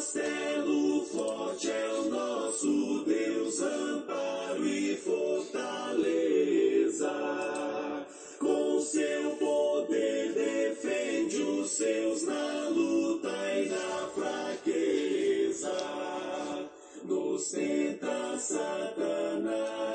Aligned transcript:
castelo 0.00 1.04
forte 1.04 1.70
é 1.70 1.92
o 1.92 2.08
nosso 2.08 3.04
Deus, 3.04 3.60
amparo 3.60 4.66
e 4.66 4.96
fortaleza. 4.96 5.60
Com 8.38 8.80
seu 8.80 9.36
poder 9.36 10.32
defende 10.32 11.42
os 11.42 11.72
seus 11.72 12.22
na 12.22 12.68
luta 12.70 13.28
e 13.28 13.68
na 13.68 14.08
fraqueza. 14.14 15.76
Nos 17.04 17.50
tenta 17.50 18.38
Satanás 18.38 19.89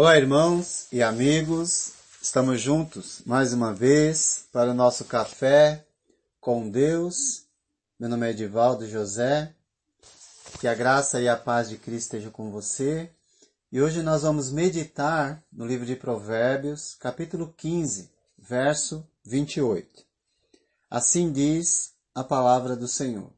Olá, 0.00 0.16
irmãos 0.16 0.86
e 0.92 1.02
amigos, 1.02 1.90
estamos 2.22 2.60
juntos 2.60 3.20
mais 3.26 3.52
uma 3.52 3.74
vez 3.74 4.44
para 4.52 4.70
o 4.70 4.74
nosso 4.74 5.04
café 5.04 5.84
com 6.40 6.70
Deus. 6.70 7.42
Meu 7.98 8.08
nome 8.08 8.28
é 8.28 8.30
Edivaldo 8.30 8.88
José. 8.88 9.52
Que 10.60 10.68
a 10.68 10.74
graça 10.74 11.20
e 11.20 11.28
a 11.28 11.36
paz 11.36 11.68
de 11.68 11.78
Cristo 11.78 12.14
estejam 12.14 12.30
com 12.30 12.48
você. 12.48 13.10
E 13.72 13.82
hoje 13.82 14.00
nós 14.00 14.22
vamos 14.22 14.52
meditar 14.52 15.42
no 15.52 15.66
livro 15.66 15.84
de 15.84 15.96
Provérbios, 15.96 16.94
capítulo 16.94 17.52
15, 17.56 18.08
verso 18.38 19.04
28. 19.24 20.04
Assim 20.88 21.32
diz 21.32 21.92
a 22.14 22.22
palavra 22.22 22.76
do 22.76 22.86
Senhor. 22.86 23.32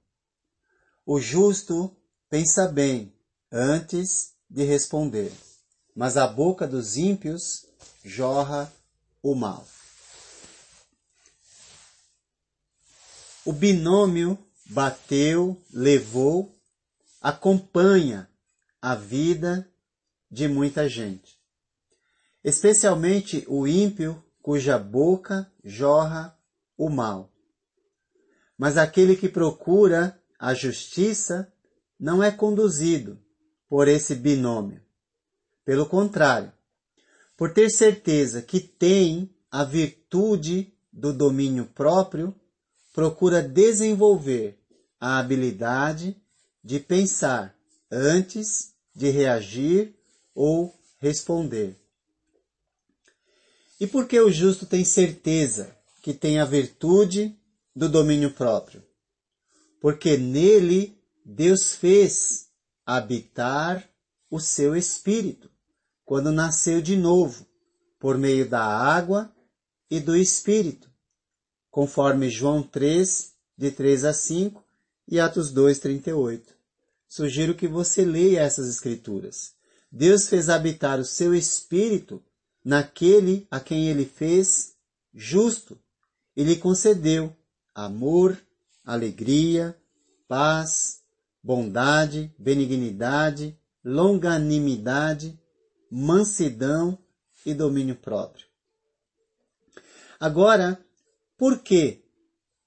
O 1.06 1.18
justo 1.18 1.96
pensa 2.28 2.68
bem 2.68 3.14
antes 3.50 4.34
de 4.50 4.62
responder, 4.64 5.32
mas 6.00 6.16
a 6.16 6.26
boca 6.26 6.66
dos 6.66 6.96
ímpios 6.96 7.66
jorra 8.02 8.72
o 9.22 9.34
mal. 9.34 9.66
O 13.44 13.52
binômio 13.52 14.38
bateu, 14.64 15.62
levou, 15.70 16.58
acompanha 17.20 18.30
a 18.80 18.94
vida 18.94 19.70
de 20.30 20.48
muita 20.48 20.88
gente. 20.88 21.38
Especialmente 22.42 23.44
o 23.46 23.66
ímpio 23.66 24.24
cuja 24.40 24.78
boca 24.78 25.52
jorra 25.62 26.34
o 26.78 26.88
mal. 26.88 27.30
Mas 28.56 28.78
aquele 28.78 29.16
que 29.16 29.28
procura 29.28 30.18
a 30.38 30.54
justiça 30.54 31.52
não 31.98 32.22
é 32.22 32.30
conduzido 32.30 33.22
por 33.68 33.86
esse 33.86 34.14
binômio. 34.14 34.82
Pelo 35.64 35.86
contrário, 35.86 36.52
por 37.36 37.52
ter 37.52 37.70
certeza 37.70 38.42
que 38.42 38.60
tem 38.60 39.34
a 39.50 39.64
virtude 39.64 40.72
do 40.92 41.12
domínio 41.12 41.66
próprio, 41.66 42.34
procura 42.92 43.42
desenvolver 43.42 44.58
a 44.98 45.18
habilidade 45.18 46.16
de 46.62 46.78
pensar 46.78 47.56
antes 47.90 48.74
de 48.94 49.10
reagir 49.10 49.94
ou 50.34 50.74
responder. 50.98 51.76
E 53.80 53.86
por 53.86 54.06
que 54.06 54.20
o 54.20 54.30
justo 54.30 54.66
tem 54.66 54.84
certeza 54.84 55.74
que 56.02 56.12
tem 56.12 56.38
a 56.38 56.44
virtude 56.44 57.38
do 57.74 57.88
domínio 57.88 58.30
próprio? 58.32 58.84
Porque 59.80 60.16
nele 60.16 60.98
Deus 61.24 61.74
fez 61.74 62.48
habitar 62.84 63.88
o 64.30 64.38
seu 64.38 64.76
espírito 64.76 65.49
quando 66.10 66.32
nasceu 66.32 66.82
de 66.82 66.96
novo, 66.96 67.46
por 67.96 68.18
meio 68.18 68.48
da 68.48 68.64
água 68.64 69.32
e 69.88 70.00
do 70.00 70.16
espírito, 70.16 70.90
conforme 71.70 72.28
João 72.28 72.64
3, 72.64 73.32
de 73.56 73.70
3 73.70 74.04
a 74.06 74.12
5 74.12 74.60
e 75.06 75.20
Atos 75.20 75.52
2, 75.52 75.78
38. 75.78 76.52
Sugiro 77.08 77.54
que 77.54 77.68
você 77.68 78.04
leia 78.04 78.40
essas 78.40 78.68
escrituras. 78.68 79.54
Deus 79.88 80.28
fez 80.28 80.48
habitar 80.48 80.98
o 80.98 81.04
seu 81.04 81.32
espírito 81.32 82.20
naquele 82.64 83.46
a 83.48 83.60
quem 83.60 83.88
ele 83.88 84.04
fez 84.04 84.74
justo 85.14 85.78
e 86.36 86.42
lhe 86.42 86.56
concedeu 86.56 87.32
amor, 87.72 88.36
alegria, 88.84 89.78
paz, 90.26 91.02
bondade, 91.40 92.34
benignidade, 92.36 93.56
longanimidade, 93.84 95.38
mansidão 95.90 96.96
e 97.44 97.52
domínio 97.52 97.96
próprio. 97.96 98.46
Agora, 100.20 100.78
por 101.38 101.60
que 101.60 102.04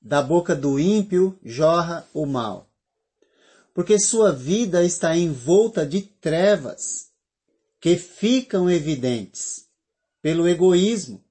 da 0.02 0.22
boca 0.22 0.56
do 0.56 0.80
ímpio 0.80 1.38
jorra 1.44 2.08
o 2.14 2.26
mal? 2.26 2.68
Porque 3.74 4.00
sua 4.00 4.32
vida 4.32 4.84
está 4.84 5.16
envolta 5.16 5.86
de 5.86 6.02
trevas 6.02 7.12
que 7.80 7.98
ficam 7.98 8.70
evidentes 8.70 9.68
pelo 10.22 10.48
egoísmo. 10.48 11.24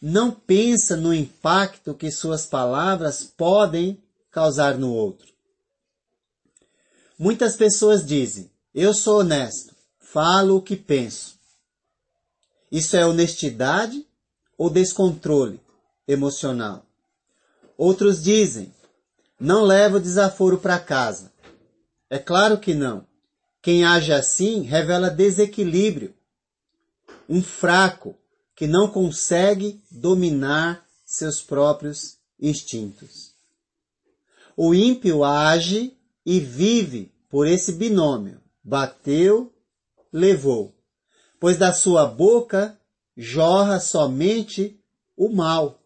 Não 0.00 0.32
pensa 0.32 0.96
no 0.96 1.14
impacto 1.14 1.94
que 1.94 2.10
suas 2.10 2.46
palavras 2.46 3.22
podem 3.22 4.02
causar 4.30 4.76
no 4.78 4.92
outro. 4.92 5.32
Muitas 7.18 7.56
pessoas 7.56 8.04
dizem: 8.04 8.50
Eu 8.74 8.92
sou 8.92 9.20
honesto, 9.20 9.75
falo 10.16 10.56
o 10.56 10.62
que 10.62 10.74
penso. 10.74 11.38
Isso 12.72 12.96
é 12.96 13.04
honestidade 13.04 14.06
ou 14.56 14.70
descontrole 14.70 15.60
emocional? 16.08 16.86
Outros 17.76 18.22
dizem: 18.22 18.72
Não 19.38 19.62
levo 19.62 20.00
desaforo 20.00 20.56
para 20.56 20.78
casa. 20.78 21.30
É 22.08 22.18
claro 22.18 22.58
que 22.58 22.72
não. 22.72 23.06
Quem 23.60 23.84
age 23.84 24.10
assim 24.10 24.62
revela 24.62 25.10
desequilíbrio. 25.10 26.14
Um 27.28 27.42
fraco 27.42 28.16
que 28.54 28.66
não 28.66 28.88
consegue 28.88 29.82
dominar 29.90 30.82
seus 31.04 31.42
próprios 31.42 32.16
instintos. 32.40 33.34
O 34.56 34.74
ímpio 34.74 35.22
age 35.24 35.94
e 36.24 36.40
vive 36.40 37.12
por 37.28 37.46
esse 37.46 37.72
binômio. 37.72 38.40
Bateu, 38.64 39.52
levou. 40.12 40.74
Pois 41.38 41.56
da 41.56 41.72
sua 41.72 42.06
boca 42.06 42.78
jorra 43.16 43.80
somente 43.80 44.78
o 45.16 45.28
mal. 45.28 45.80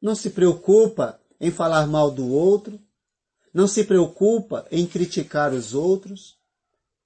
Não 0.00 0.14
se 0.14 0.30
preocupa 0.30 1.18
em 1.40 1.50
falar 1.50 1.86
mal 1.86 2.10
do 2.10 2.28
outro, 2.28 2.78
não 3.52 3.66
se 3.66 3.84
preocupa 3.84 4.66
em 4.70 4.86
criticar 4.86 5.52
os 5.52 5.74
outros, 5.74 6.36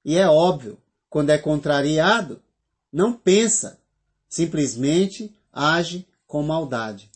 e 0.04 0.16
é 0.16 0.28
óbvio, 0.28 0.78
quando 1.08 1.30
é 1.30 1.38
contrariado, 1.38 2.42
não 2.92 3.12
pensa, 3.12 3.78
simplesmente 4.28 5.34
age 5.52 6.06
com 6.26 6.42
maldade. 6.42 7.10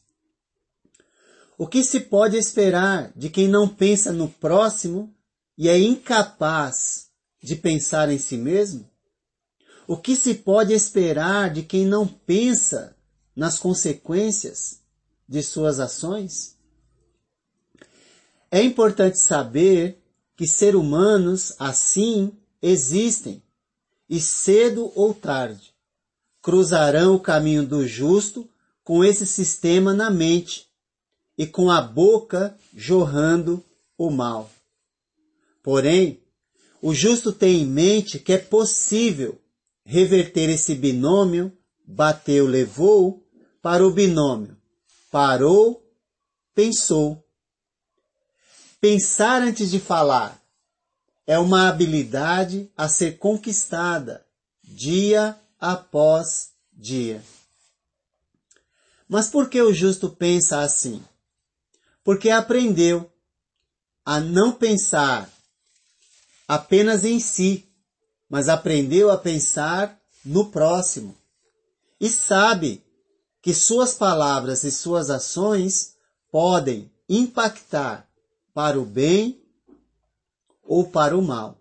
O 1.59 1.67
que 1.67 1.83
se 1.83 2.01
pode 2.01 2.37
esperar 2.37 3.11
de 3.17 3.31
quem 3.31 3.49
não 3.49 3.69
pensa 3.69 4.13
no 4.13 4.29
próximo 4.29 5.13
e 5.57 5.69
é 5.69 5.79
incapaz 5.79 7.06
de 7.47 7.55
pensar 7.55 8.11
em 8.11 8.19
si 8.19 8.37
mesmo? 8.37 8.91
O 9.87 9.97
que 9.97 10.17
se 10.17 10.35
pode 10.35 10.73
esperar 10.73 11.49
de 11.49 11.63
quem 11.63 11.87
não 11.87 12.05
pensa 12.05 12.97
nas 13.37 13.57
consequências 13.57 14.81
de 15.29 15.45
suas 15.45 15.79
ações? 15.79 16.57
É 18.51 18.61
importante 18.61 19.21
saber 19.21 20.03
que 20.37 20.45
seres 20.45 20.75
humanos 20.75 21.55
assim 21.61 22.37
existem 22.61 23.41
e 24.11 24.21
cedo 24.21 24.91
ou 24.97 25.15
tarde 25.15 25.73
cruzarão 26.43 27.15
o 27.15 27.21
caminho 27.21 27.65
do 27.65 27.87
justo 27.87 28.49
com 28.83 29.05
esse 29.05 29.25
sistema 29.25 29.95
na 29.95 30.11
mente 30.11 30.67
e 31.39 31.47
com 31.47 31.71
a 31.71 31.81
boca 31.81 32.59
jorrando 32.75 33.65
o 33.97 34.11
mal. 34.11 34.51
Porém, 35.63 36.21
o 36.83 36.95
justo 36.95 37.33
tem 37.33 37.63
em 37.63 37.67
mente 37.67 38.19
que 38.19 38.33
é 38.33 38.39
possível 38.39 39.41
reverter 39.85 40.49
esse 40.51 40.75
binômio 40.75 41.53
bateu, 41.87 42.47
levou 42.47 43.25
para 43.63 43.87
o 43.87 43.91
binômio 43.91 44.57
parou, 45.17 45.83
pensou. 46.55 47.25
Pensar 48.79 49.41
antes 49.41 49.71
de 49.71 49.81
falar 49.81 50.39
é 51.27 51.39
uma 51.39 51.71
habilidade 51.71 52.71
a 52.77 52.87
ser 52.87 53.19
conquistada 53.19 54.27
dia 54.63 55.41
após 55.59 56.51
dia. 56.71 57.25
Mas 59.09 59.29
por 59.29 59.49
que 59.49 59.63
o 59.63 59.73
justo 59.73 60.11
pensa 60.11 60.61
assim? 60.61 61.03
Porque 62.05 62.29
aprendeu 62.29 63.11
a 64.05 64.21
não 64.21 64.53
pensar 64.53 65.33
apenas 66.47 67.05
em 67.05 67.19
si, 67.21 67.69
mas 68.29 68.49
aprendeu 68.49 69.11
a 69.11 69.19
pensar 69.19 69.99
no 70.25 70.51
próximo. 70.51 71.17
E 72.01 72.09
sabe 72.09 72.83
que 73.41 73.55
suas 73.55 73.95
palavras 73.95 74.65
e 74.65 74.73
suas 74.73 75.09
ações 75.11 75.95
podem 76.31 76.91
impactar 77.09 78.09
para 78.53 78.79
o 78.81 78.85
bem 78.85 79.41
ou 80.63 80.89
para 80.89 81.17
o 81.17 81.23
mal. 81.23 81.57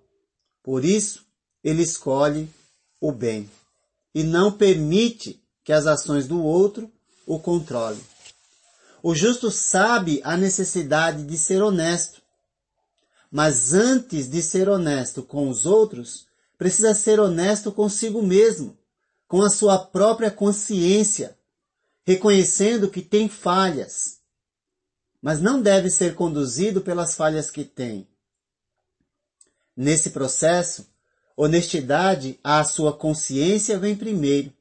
Por 0.63 0.83
isso, 0.83 1.23
ele 1.63 1.83
escolhe 1.83 2.49
o 2.99 3.11
bem 3.11 3.49
e 4.13 4.23
não 4.23 4.51
permite 4.51 5.39
que 5.63 5.73
as 5.73 5.85
ações 5.85 6.27
do 6.27 6.41
outro 6.41 6.91
o 7.25 7.39
controlem. 7.39 8.01
O 9.03 9.13
justo 9.13 9.51
sabe 9.51 10.21
a 10.23 10.35
necessidade 10.37 11.23
de 11.23 11.37
ser 11.37 11.61
honesto, 11.61 12.21
mas 13.31 13.73
antes 13.73 14.29
de 14.29 14.41
ser 14.41 14.69
honesto 14.69 15.23
com 15.23 15.49
os 15.49 15.65
outros, 15.65 16.27
precisa 16.57 16.93
ser 16.93 17.19
honesto 17.19 17.71
consigo 17.71 18.21
mesmo, 18.21 18.77
com 19.27 19.41
a 19.41 19.49
sua 19.49 19.77
própria 19.77 20.31
consciência, 20.31 21.37
reconhecendo 22.05 22.89
que 22.89 23.01
tem 23.01 23.27
falhas, 23.27 24.19
mas 25.21 25.41
não 25.41 25.61
deve 25.61 25.89
ser 25.89 26.15
conduzido 26.15 26.81
pelas 26.81 27.15
falhas 27.15 27.49
que 27.49 27.63
tem. 27.63 28.07
Nesse 29.75 30.11
processo, 30.11 30.87
honestidade 31.35 32.39
à 32.43 32.63
sua 32.63 32.95
consciência 32.95 33.77
vem 33.77 33.95
primeiro, 33.95 34.53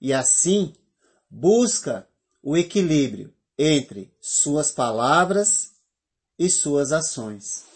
e 0.00 0.12
assim 0.12 0.74
busca 1.30 2.06
o 2.42 2.56
equilíbrio 2.56 3.32
entre 3.56 4.12
suas 4.20 4.70
palavras 4.70 5.72
e 6.38 6.50
suas 6.50 6.92
ações. 6.92 7.73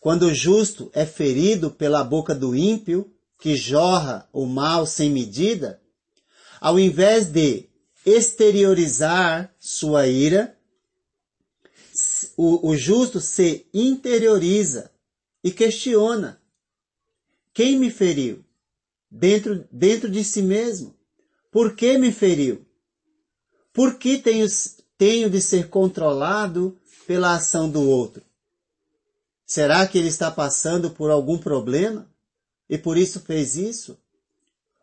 Quando 0.00 0.26
o 0.26 0.34
justo 0.34 0.90
é 0.92 1.04
ferido 1.04 1.70
pela 1.70 2.04
boca 2.04 2.34
do 2.34 2.54
ímpio, 2.54 3.10
que 3.38 3.56
jorra 3.56 4.28
o 4.32 4.46
mal 4.46 4.86
sem 4.86 5.10
medida, 5.10 5.80
ao 6.60 6.78
invés 6.78 7.26
de 7.26 7.68
exteriorizar 8.04 9.54
sua 9.58 10.06
ira, 10.06 10.56
o, 12.36 12.68
o 12.68 12.76
justo 12.76 13.20
se 13.20 13.66
interioriza 13.72 14.90
e 15.42 15.50
questiona: 15.50 16.40
quem 17.52 17.78
me 17.78 17.90
feriu? 17.90 18.44
Dentro, 19.10 19.66
dentro 19.72 20.10
de 20.10 20.22
si 20.22 20.42
mesmo. 20.42 20.94
Por 21.50 21.74
que 21.74 21.96
me 21.96 22.12
feriu? 22.12 22.66
Por 23.72 23.98
que 23.98 24.18
tenho, 24.18 24.46
tenho 24.98 25.30
de 25.30 25.40
ser 25.40 25.68
controlado 25.70 26.78
pela 27.06 27.34
ação 27.34 27.70
do 27.70 27.80
outro? 27.88 28.22
Será 29.46 29.86
que 29.86 29.96
ele 29.96 30.08
está 30.08 30.28
passando 30.28 30.90
por 30.90 31.08
algum 31.08 31.38
problema 31.38 32.10
e 32.68 32.76
por 32.76 32.98
isso 32.98 33.20
fez 33.20 33.56
isso? 33.56 33.96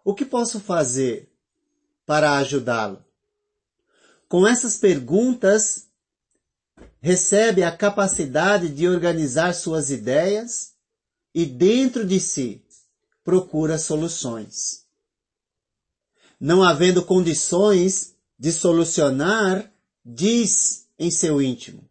O 0.06 0.16
que 0.16 0.24
posso 0.24 0.62
fazer 0.62 1.30
para 2.06 2.38
ajudá-lo? 2.38 3.04
Com 4.30 4.48
essas 4.48 4.78
perguntas, 4.78 5.88
recebe 7.02 7.62
a 7.62 7.76
capacidade 7.76 8.70
de 8.70 8.88
organizar 8.88 9.54
suas 9.54 9.92
ideias 9.92 10.74
e 11.36 11.46
dentro 11.46 12.06
de 12.06 12.20
si 12.20 12.64
procura 13.22 13.78
soluções. 13.78 14.86
Não 16.40 16.64
havendo 16.64 17.04
condições 17.04 18.16
de 18.40 18.52
solucionar, 18.52 19.72
diz 20.06 20.88
em 20.98 21.12
seu 21.12 21.42
íntimo: 21.42 21.88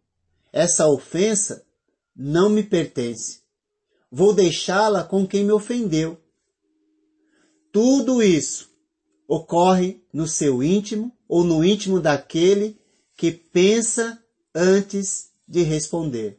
essa 0.52 0.86
ofensa 0.86 1.64
não 2.14 2.50
me 2.50 2.62
pertence. 2.62 3.40
Vou 4.10 4.34
deixá-la 4.34 5.04
com 5.04 5.26
quem 5.26 5.44
me 5.44 5.52
ofendeu. 5.52 6.20
Tudo 7.72 8.22
isso 8.22 8.70
ocorre 9.26 10.04
no 10.12 10.28
seu 10.28 10.62
íntimo 10.62 11.16
ou 11.26 11.42
no 11.42 11.64
íntimo 11.64 11.98
daquele 11.98 12.78
que 13.16 13.32
pensa 13.32 14.22
antes 14.54 15.30
de 15.48 15.62
responder. 15.62 16.38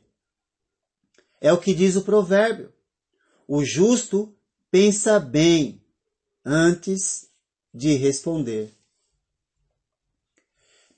É 1.41 1.51
o 1.51 1.59
que 1.59 1.73
diz 1.73 1.95
o 1.95 2.03
provérbio. 2.03 2.71
O 3.47 3.65
justo 3.65 4.35
pensa 4.69 5.19
bem 5.19 5.81
antes 6.45 7.29
de 7.73 7.95
responder. 7.95 8.71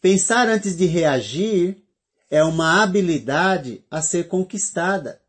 Pensar 0.02 0.50
antes 0.50 0.76
de 0.76 0.86
reagir 0.86 1.85
é 2.30 2.44
uma 2.44 2.82
habilidade 2.82 3.84
a 3.90 4.02
ser 4.02 4.28
conquistada. 4.28 5.22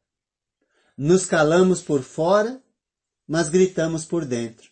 Nos 0.97 1.27
calamos 1.27 1.81
por 1.81 2.03
fora, 2.03 2.63
mas 3.27 3.49
gritamos 3.49 4.05
por 4.05 4.25
dentro. 4.25 4.71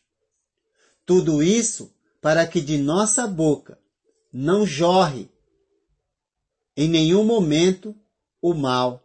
Tudo 1.04 1.42
isso 1.42 1.92
para 2.20 2.46
que 2.46 2.60
de 2.60 2.78
nossa 2.78 3.26
boca 3.26 3.78
não 4.32 4.66
jorre 4.66 5.28
em 6.76 6.88
nenhum 6.88 7.24
momento 7.24 7.94
o 8.40 8.54
mal, 8.54 9.02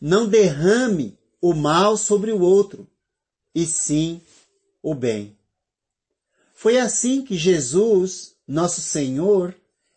não 0.00 0.28
derrame 0.28 1.18
o 1.40 1.52
mal 1.52 1.96
sobre 1.96 2.32
o 2.32 2.40
outro, 2.40 2.88
e 3.54 3.66
sim 3.66 4.20
o 4.82 4.94
bem. 4.94 5.36
Foi 6.54 6.78
assim 6.78 7.22
que 7.22 7.36
Jesus, 7.36 8.34
nosso 8.46 8.80
Senhor, 8.80 9.54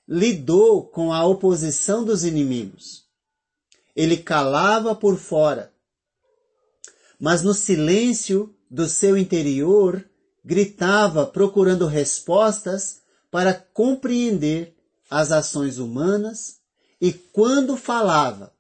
lidou 0.08 0.84
com 0.84 1.12
a 1.12 1.26
oposição 1.26 2.06
dos 2.06 2.24
inimigos. 2.24 3.06
Ele 3.96 4.18
calava 4.18 4.96
por 4.96 5.18
fora, 5.18 5.74
mas 7.20 7.42
no 7.42 7.54
silêncio 7.54 8.56
do 8.70 8.88
seu 8.88 9.18
interior 9.18 10.08
gritava 10.46 11.26
procurando 11.26 11.88
respostas 11.88 13.02
para 13.30 13.54
compreender 13.54 14.76
as 15.10 15.32
ações 15.32 15.78
humanas 15.78 16.60
e 17.02 17.12
quando 17.12 17.76
falava, 17.76 18.54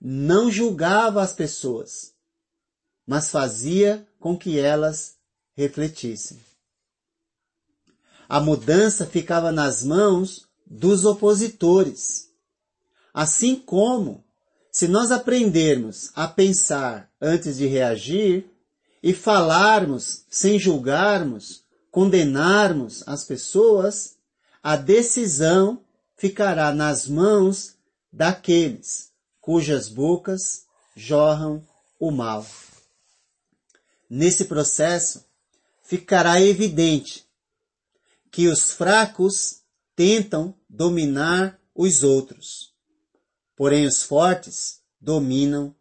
não 0.00 0.50
julgava 0.50 1.22
as 1.22 1.32
pessoas, 1.32 2.12
mas 3.06 3.30
fazia 3.30 4.06
com 4.18 4.36
que 4.36 4.58
elas 4.58 5.16
refletissem. 5.54 6.38
A 8.28 8.40
mudança 8.40 9.06
ficava 9.06 9.52
nas 9.52 9.82
mãos 9.82 10.48
dos 10.74 11.04
opositores. 11.04 12.30
Assim 13.12 13.54
como, 13.54 14.24
se 14.72 14.88
nós 14.88 15.12
aprendermos 15.12 16.10
a 16.16 16.26
pensar 16.26 17.08
antes 17.20 17.58
de 17.58 17.66
reagir 17.66 18.50
e 19.00 19.14
falarmos 19.14 20.24
sem 20.28 20.58
julgarmos, 20.58 21.62
condenarmos 21.92 23.04
as 23.06 23.22
pessoas, 23.22 24.16
a 24.60 24.74
decisão 24.74 25.80
ficará 26.16 26.74
nas 26.74 27.06
mãos 27.06 27.76
daqueles 28.12 29.12
cujas 29.40 29.88
bocas 29.88 30.64
jorram 30.96 31.64
o 32.00 32.10
mal. 32.10 32.44
Nesse 34.10 34.46
processo, 34.46 35.24
ficará 35.84 36.40
evidente 36.40 37.24
que 38.32 38.48
os 38.48 38.72
fracos 38.72 39.62
tentam 39.96 40.58
dominar 40.68 41.60
os 41.74 42.02
outros, 42.02 42.74
porém 43.56 43.86
os 43.86 44.02
fortes 44.02 44.82
dominam 45.00 45.74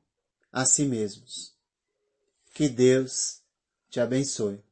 a 0.51 0.65
si 0.65 0.85
mesmos. 0.85 1.53
Que 2.53 2.69
Deus 2.69 3.41
te 3.89 3.99
abençoe. 3.99 4.63